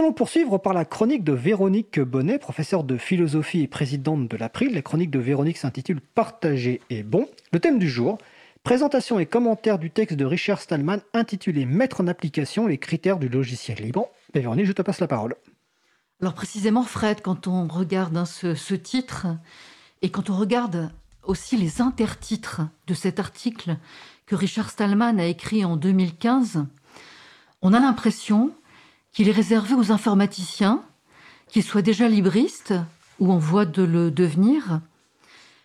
[0.00, 4.72] allons poursuivre par la chronique de Véronique Bonnet, professeure de philosophie et présidente de l'April.
[4.72, 7.28] La chronique de Véronique s'intitule Partager est bon.
[7.52, 8.16] Le thème du jour,
[8.62, 13.28] présentation et commentaire du texte de Richard Stallman intitulé Mettre en application les critères du
[13.28, 14.08] logiciel libre.
[14.32, 15.34] Véronique, je te passe la parole.
[16.22, 19.26] Alors précisément, Fred, quand on regarde hein, ce titre
[20.00, 20.90] et quand on regarde
[21.24, 23.76] aussi les intertitres de cet article
[24.24, 26.64] que Richard Stallman a écrit en 2015,
[27.60, 28.52] on a l'impression
[29.12, 30.82] qu'il est réservé aux informaticiens,
[31.48, 32.74] qu'ils soient déjà libristes
[33.18, 34.80] ou en voie de le devenir,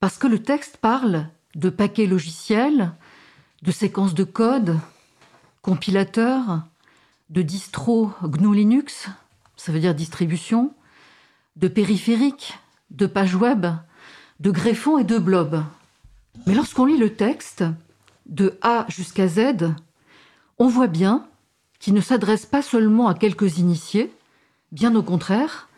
[0.00, 2.92] parce que le texte parle de paquets logiciels,
[3.62, 4.78] de séquences de code,
[5.62, 6.62] compilateurs,
[7.30, 9.08] de distro GNU Linux,
[9.56, 10.72] ça veut dire distribution,
[11.56, 12.58] de périphériques,
[12.90, 13.66] de pages web,
[14.40, 15.62] de greffons et de blobs.
[16.46, 17.64] Mais lorsqu'on lit le texte,
[18.26, 19.74] de A jusqu'à Z,
[20.58, 21.26] on voit bien
[21.86, 24.12] qui ne s'adresse pas seulement à quelques initiés,
[24.72, 25.68] bien au contraire,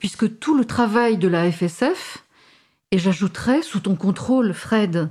[0.00, 2.24] puisque tout le travail de la FSF,
[2.90, 5.08] et j'ajouterais sous ton contrôle, Fred,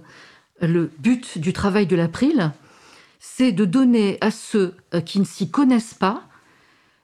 [0.59, 2.51] le but du travail de l'April,
[3.17, 6.23] c'est de donner à ceux euh, qui ne s'y connaissent pas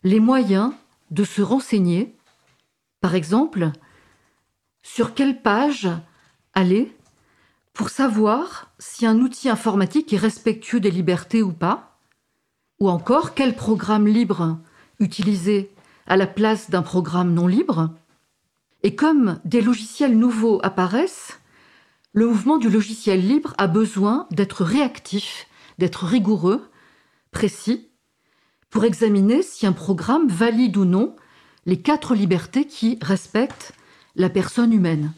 [0.03, 0.73] les moyens
[1.09, 2.13] de se renseigner,
[2.99, 3.71] par exemple,
[4.83, 5.87] sur quelle page
[6.53, 6.93] aller
[7.71, 11.90] pour savoir si un outil informatique est respectueux des libertés ou pas,
[12.81, 14.57] ou encore, quel programme libre
[14.99, 15.71] utiliser
[16.07, 17.91] à la place d'un programme non libre?
[18.81, 21.39] Et comme des logiciels nouveaux apparaissent,
[22.13, 25.45] le mouvement du logiciel libre a besoin d'être réactif,
[25.77, 26.67] d'être rigoureux,
[27.29, 27.87] précis,
[28.71, 31.15] pour examiner si un programme valide ou non
[31.67, 33.73] les quatre libertés qui respectent
[34.15, 35.13] la personne humaine.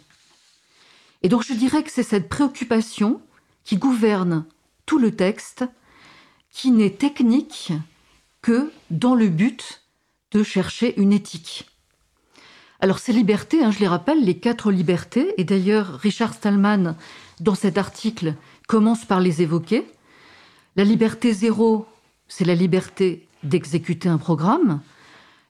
[1.22, 3.22] Et donc je dirais que c'est cette préoccupation
[3.64, 4.44] qui gouverne
[4.86, 5.64] tout le texte
[6.54, 7.74] qui n'est technique
[8.42, 9.82] que dans le but
[10.32, 11.68] de chercher une éthique.
[12.80, 16.96] Alors ces libertés, hein, je les rappelle, les quatre libertés, et d'ailleurs Richard Stallman,
[17.40, 18.36] dans cet article,
[18.68, 19.86] commence par les évoquer.
[20.76, 21.86] La liberté zéro,
[22.28, 24.82] c'est la liberté d'exécuter un programme.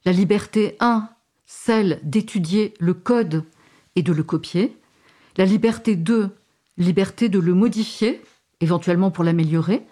[0.06, 1.10] La liberté 1,
[1.46, 3.46] celle d'étudier le code
[3.96, 4.78] et de le copier.
[5.38, 6.30] La liberté 2,
[6.78, 8.22] liberté de le modifier,
[8.60, 9.86] éventuellement pour l'améliorer.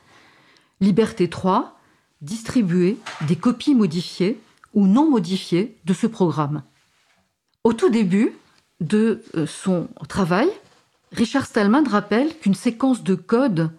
[0.81, 1.79] Liberté 3,
[2.21, 2.97] distribuer
[3.27, 4.41] des copies modifiées
[4.73, 6.63] ou non modifiées de ce programme.
[7.63, 8.33] Au tout début
[8.79, 10.49] de euh, son travail,
[11.11, 13.71] Richard Stallman rappelle qu'une séquence de code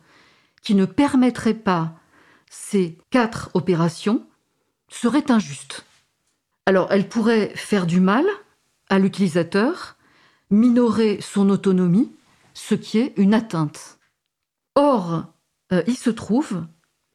[0.62, 1.94] qui ne permettrait pas
[2.48, 4.24] ces quatre opérations
[4.88, 5.84] serait injuste.
[6.66, 8.24] Alors elle pourrait faire du mal
[8.88, 9.96] à l'utilisateur,
[10.50, 12.12] minorer son autonomie,
[12.54, 13.98] ce qui est une atteinte.
[14.74, 15.24] Or,
[15.72, 16.64] euh, il se trouve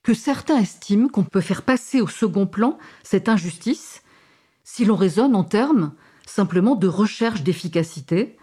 [0.07, 4.03] que certains estiment qu'on peut faire passer au second plan cette injustice
[4.63, 5.93] si l'on raisonne en termes
[6.25, 8.37] simplement de recherche d'efficacité,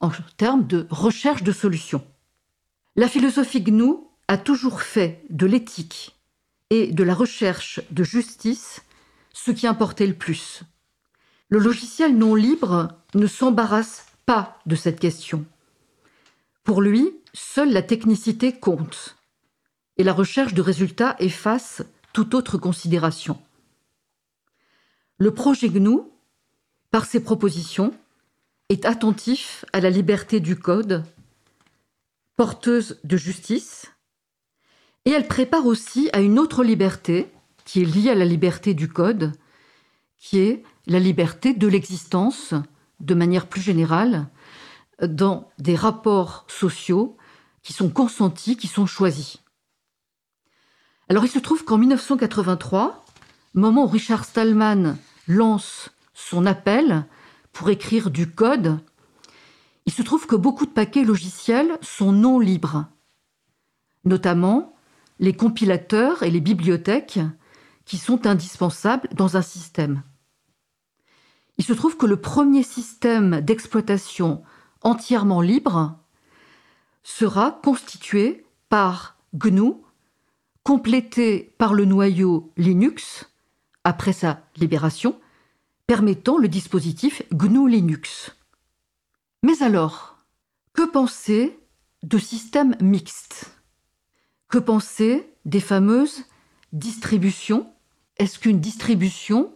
[0.00, 2.02] en termes de recherche de solutions.
[2.96, 3.96] La philosophie GNU
[4.28, 6.16] a toujours fait de l'éthique
[6.70, 8.80] et de la recherche de justice
[9.34, 10.62] ce qui importait le plus.
[11.50, 15.44] Le logiciel non libre ne s'embarrasse pas de cette question.
[16.62, 19.18] Pour lui, seule la technicité compte
[19.96, 21.82] et la recherche de résultats efface
[22.12, 23.40] toute autre considération.
[25.18, 26.00] Le projet GNU,
[26.90, 27.94] par ses propositions,
[28.68, 31.04] est attentif à la liberté du code,
[32.36, 33.92] porteuse de justice,
[35.04, 37.30] et elle prépare aussi à une autre liberté
[37.64, 39.32] qui est liée à la liberté du code,
[40.18, 42.54] qui est la liberté de l'existence,
[43.00, 44.26] de manière plus générale,
[45.02, 47.16] dans des rapports sociaux
[47.62, 49.38] qui sont consentis, qui sont choisis.
[51.08, 53.04] Alors il se trouve qu'en 1983,
[53.54, 54.96] moment où Richard Stallman
[55.28, 57.04] lance son appel
[57.52, 58.78] pour écrire du code,
[59.86, 62.86] il se trouve que beaucoup de paquets logiciels sont non libres,
[64.04, 64.74] notamment
[65.18, 67.20] les compilateurs et les bibliothèques
[67.84, 70.02] qui sont indispensables dans un système.
[71.58, 74.42] Il se trouve que le premier système d'exploitation
[74.82, 75.98] entièrement libre
[77.02, 79.83] sera constitué par GNU
[80.64, 83.30] complété par le noyau Linux,
[83.84, 85.20] après sa libération,
[85.86, 88.34] permettant le dispositif GNU Linux.
[89.42, 90.16] Mais alors,
[90.72, 91.60] que penser
[92.02, 93.50] de systèmes mixtes
[94.48, 96.24] Que penser des fameuses
[96.72, 97.70] distributions?
[98.16, 99.54] Est-ce qu'une distribution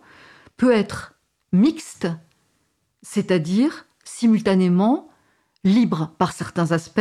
[0.58, 1.14] peut être
[1.52, 2.08] mixte,
[3.02, 5.08] c'est-à-dire simultanément
[5.64, 7.00] libre par certains aspects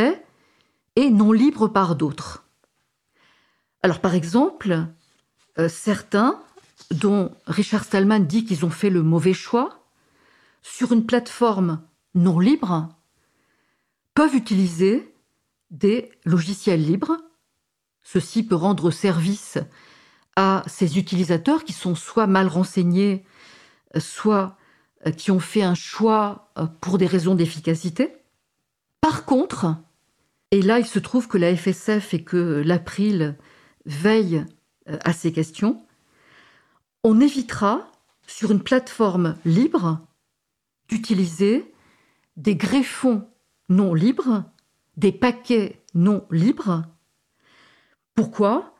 [0.96, 2.47] et non libre par d'autres?
[3.82, 4.86] Alors par exemple,
[5.58, 6.40] euh, certains
[6.90, 9.84] dont Richard Stallman dit qu'ils ont fait le mauvais choix,
[10.62, 11.82] sur une plateforme
[12.14, 12.88] non libre,
[14.14, 15.14] peuvent utiliser
[15.70, 17.16] des logiciels libres.
[18.02, 19.58] Ceci peut rendre service
[20.36, 23.24] à ces utilisateurs qui sont soit mal renseignés,
[23.98, 24.56] soit
[25.06, 28.12] euh, qui ont fait un choix euh, pour des raisons d'efficacité.
[29.00, 29.76] Par contre,
[30.50, 33.36] et là il se trouve que la FSF et que l'April
[33.88, 34.44] veillent
[34.88, 35.82] euh, à ces questions,
[37.02, 37.90] on évitera
[38.26, 40.00] sur une plateforme libre
[40.88, 41.72] d'utiliser
[42.36, 43.28] des greffons
[43.68, 44.44] non libres,
[44.96, 46.84] des paquets non libres.
[48.14, 48.74] Pourquoi?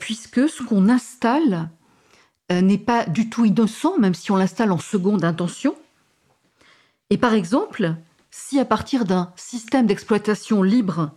[0.00, 1.70] Puisque ce qu'on installe
[2.50, 5.76] euh, n'est pas du tout innocent, même si on l'installe en seconde intention.
[7.10, 7.94] Et par exemple,
[8.30, 11.10] si à partir d'un système d'exploitation libre,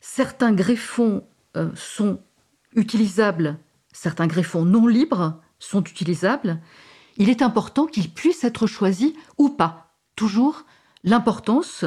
[0.00, 1.24] certains greffons
[1.56, 2.20] euh, sont
[2.74, 3.58] utilisables,
[3.92, 6.60] certains greffons non libres sont utilisables,
[7.16, 9.94] il est important qu'ils puissent être choisis ou pas.
[10.14, 10.64] Toujours
[11.02, 11.84] l'importance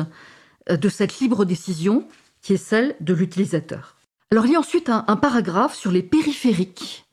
[0.70, 2.08] euh, de cette libre décision
[2.42, 3.96] qui est celle de l'utilisateur.
[4.32, 7.06] Alors il y a ensuite un paragraphe sur les périphériques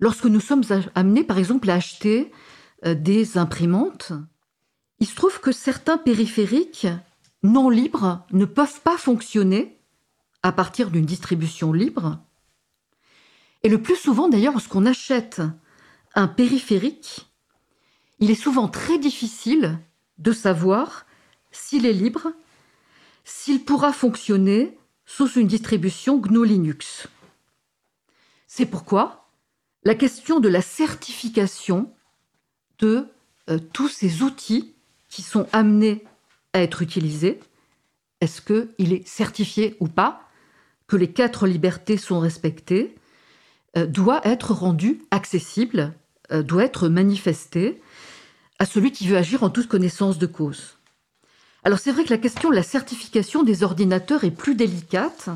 [0.00, 0.64] Lorsque nous sommes
[0.94, 2.30] amenés, par exemple, à acheter
[2.84, 4.12] euh, des imprimantes,
[5.00, 6.86] il se trouve que certains périphériques
[7.42, 9.78] non libres ne peuvent pas fonctionner
[10.44, 12.18] à partir d'une distribution libre.
[13.62, 15.40] Et le plus souvent, d'ailleurs, lorsqu'on achète
[16.14, 17.26] un périphérique,
[18.20, 19.78] il est souvent très difficile
[20.18, 21.06] de savoir
[21.50, 22.30] s'il est libre,
[23.24, 27.08] s'il pourra fonctionner sous une distribution GNU Linux.
[28.46, 29.30] C'est pourquoi
[29.82, 31.90] la question de la certification
[32.80, 33.08] de
[33.48, 34.74] euh, tous ces outils
[35.08, 36.04] qui sont amenés
[36.52, 37.40] à être utilisés.
[38.20, 40.23] Est-ce qu'il est certifié ou pas?
[40.94, 42.94] Que les quatre libertés sont respectées
[43.76, 45.92] euh, doit être rendu accessible,
[46.30, 47.82] euh, doit être manifesté
[48.60, 50.78] à celui qui veut agir en toute connaissance de cause.
[51.64, 55.30] Alors c'est vrai que la question de la certification des ordinateurs est plus délicate.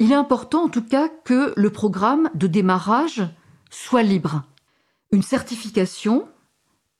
[0.00, 3.22] il est important en tout cas que le programme de démarrage
[3.70, 4.42] soit libre.
[5.12, 6.26] Une certification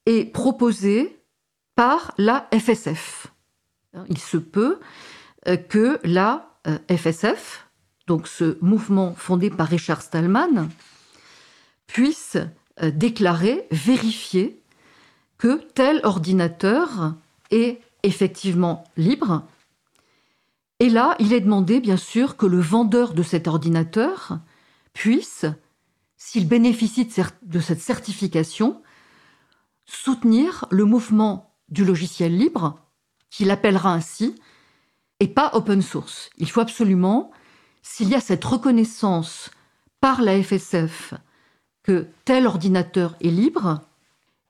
[0.06, 1.18] est proposée
[1.74, 3.26] par la FSF.
[4.08, 4.78] Il se peut
[5.48, 7.63] euh, que la euh, FSF,
[8.06, 10.68] donc ce mouvement fondé par Richard Stallman,
[11.86, 12.36] puisse
[12.82, 14.60] euh, déclarer, vérifier
[15.38, 17.14] que tel ordinateur
[17.50, 19.42] est effectivement libre.
[20.80, 24.38] Et là, il est demandé, bien sûr, que le vendeur de cet ordinateur
[24.92, 25.46] puisse
[26.24, 27.06] s'il bénéficie
[27.42, 28.80] de cette certification,
[29.84, 32.80] soutenir le mouvement du logiciel libre,
[33.28, 34.34] qu'il appellera ainsi,
[35.20, 36.30] et pas open source.
[36.38, 37.30] Il faut absolument,
[37.84, 39.50] s'il y a cette reconnaissance
[40.00, 41.14] par la FSF
[41.82, 43.82] que tel ordinateur est libre,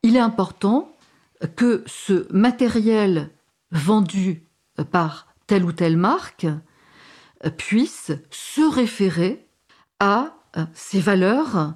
[0.04, 0.96] il est important
[1.56, 3.31] que ce matériel
[3.72, 4.46] vendu
[4.92, 6.46] par telle ou telle marque
[7.58, 9.46] puisse se référer
[9.98, 11.75] à euh, ces valeurs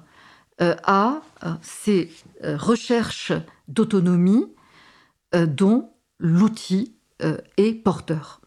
[0.61, 2.11] euh, à euh, ces
[2.41, 3.33] recherches
[3.67, 4.47] d'autonomie
[5.33, 6.95] dont l'outil
[7.57, 8.41] est porteur.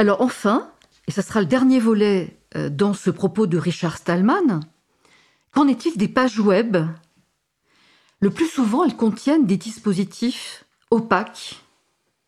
[0.00, 0.72] Alors enfin,
[1.10, 4.60] et ce sera le dernier volet dans ce propos de Richard Stallman,
[5.50, 6.76] qu'en est-il des pages web?
[8.20, 11.64] Le plus souvent, elles contiennent des dispositifs opaques,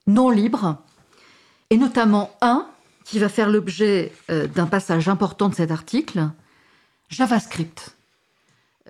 [0.08, 0.82] non libres,
[1.70, 2.66] et notamment un
[3.04, 6.28] qui va faire l'objet d'un passage important de cet article,
[7.08, 7.94] JavaScript.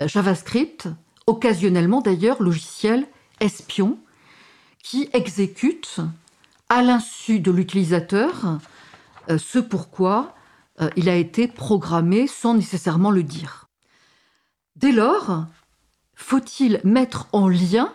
[0.00, 0.88] Euh, JavaScript,
[1.26, 3.06] occasionnellement d'ailleurs logiciel
[3.40, 3.98] espion,
[4.82, 6.00] qui exécute
[6.70, 8.56] à l'insu de l'utilisateur euh,
[9.28, 10.34] ce pourquoi
[10.80, 13.68] euh, il a été programmé sans nécessairement le dire.
[14.76, 15.46] Dès lors,
[16.14, 17.92] faut-il mettre en lien,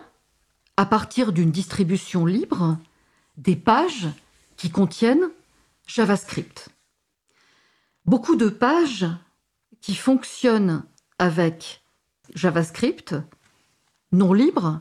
[0.76, 2.78] à partir d'une distribution libre,
[3.36, 4.08] des pages
[4.56, 5.30] qui contiennent
[5.86, 6.68] JavaScript?
[8.04, 9.06] Beaucoup de pages
[9.80, 10.84] qui fonctionnent
[11.18, 11.82] avec
[12.34, 13.14] JavaScript
[14.12, 14.80] non libre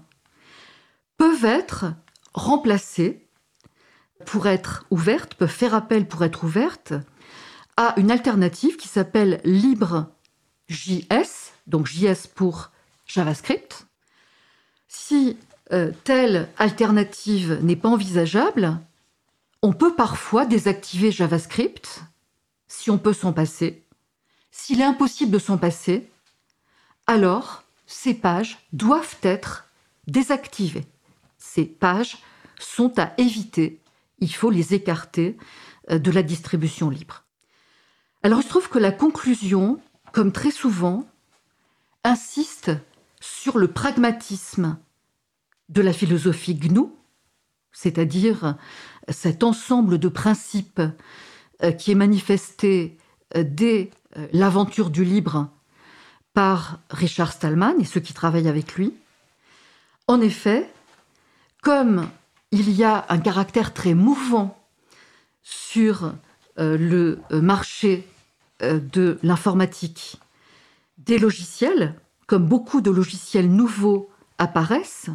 [1.18, 1.86] peuvent être
[2.34, 3.27] remplacées
[4.28, 6.94] pour être ouvertes, peuvent faire appel pour être ouvertes
[7.78, 10.06] à une alternative qui s'appelle LibreJS,
[11.66, 12.70] donc JS pour
[13.08, 13.88] JavaScript.
[14.88, 15.38] Si
[15.72, 18.78] euh, telle alternative n'est pas envisageable,
[19.64, 22.04] on peut parfois désactiver JavaScript
[22.68, 23.88] si on peut s'en passer
[24.58, 26.10] s'il est impossible de s'en passer,
[27.06, 29.66] alors ces pages doivent être
[30.08, 30.86] désactivées.
[31.38, 32.18] Ces pages
[32.60, 33.80] sont à éviter.
[34.20, 35.38] Il faut les écarter
[35.90, 37.24] euh, de la distribution libre.
[38.24, 39.80] Alors il se trouve que la conclusion,
[40.12, 41.08] comme très souvent,
[42.04, 42.72] insiste
[43.20, 44.78] sur le pragmatisme
[45.70, 46.88] de la philosophie GNU,
[47.72, 48.56] c'est-à-dire
[49.10, 50.82] cet ensemble de principes
[51.64, 52.98] euh, qui est manifesté
[53.36, 53.92] euh, dès
[54.34, 55.50] l'aventure du libre
[56.34, 58.94] par Richard Stallman et ceux qui travaillent avec lui.
[60.08, 60.72] En effet,
[61.62, 62.08] comme
[62.52, 64.58] il y a un caractère très mouvant
[65.44, 66.14] sur
[66.58, 68.08] le marché
[68.62, 70.20] de l'informatique
[70.98, 75.10] des logiciels, comme beaucoup de logiciels nouveaux apparaissent,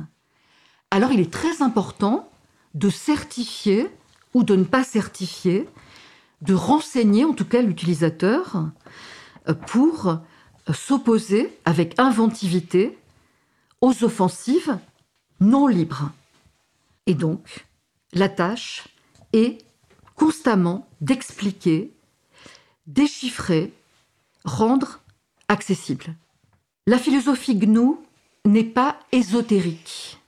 [0.91, 2.29] alors il est très important
[2.75, 3.89] de certifier
[4.35, 5.69] ou de ne pas certifier,
[6.43, 8.71] de renseigner en tout cas l'utilisateur
[9.49, 12.99] euh, pour euh, s'opposer avec inventivité
[13.81, 14.79] aux offensives
[15.41, 16.11] non libres.
[17.07, 17.67] Et donc,
[18.13, 18.89] la tâche
[19.33, 19.59] est
[20.15, 21.93] constamment d'expliquer,
[22.87, 23.73] déchiffrer,
[24.45, 25.01] rendre
[25.49, 26.15] accessible.
[26.87, 27.97] La philosophie GNU
[28.45, 30.19] n'est pas ésotérique.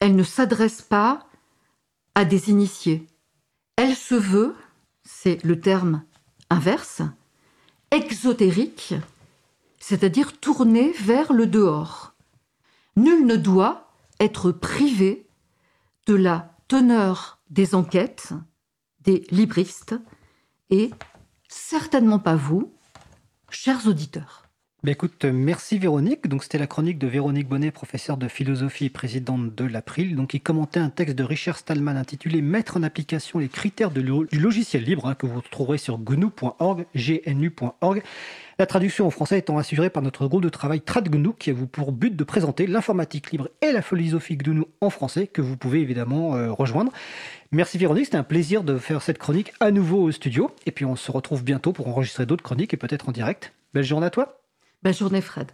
[0.00, 1.26] Elle ne s'adresse pas
[2.14, 3.06] à des initiés.
[3.76, 4.54] Elle se veut,
[5.04, 6.02] c'est le terme
[6.48, 7.02] inverse,
[7.90, 8.94] exotérique,
[9.78, 12.14] c'est-à-dire tournée vers le dehors.
[12.96, 15.26] Nul ne doit être privé
[16.10, 18.32] de la teneur des enquêtes
[18.98, 19.94] des libristes
[20.68, 20.90] et
[21.46, 22.74] certainement pas vous,
[23.48, 24.49] chers auditeurs.
[24.82, 26.26] Ben écoute, merci Véronique.
[26.26, 30.16] Donc c'était la chronique de Véronique Bonnet, professeure de philosophie et présidente de l'April.
[30.16, 34.02] Donc il commentait un texte de Richard Stallman intitulé Mettre en application les critères du
[34.02, 38.02] logiciel libre hein, que vous trouverez sur gnu.org, gnu.org.
[38.58, 41.92] La traduction en français étant assurée par notre groupe de travail TradGNU qui a pour
[41.92, 46.36] but de présenter l'informatique libre et la philosophie GNU en français que vous pouvez évidemment
[46.36, 46.90] euh, rejoindre.
[47.52, 50.50] Merci Véronique, c'était un plaisir de faire cette chronique à nouveau au studio.
[50.64, 53.52] Et puis on se retrouve bientôt pour enregistrer d'autres chroniques et peut-être en direct.
[53.74, 54.39] Belle journée à toi.
[54.82, 55.52] Belle journée, Fred.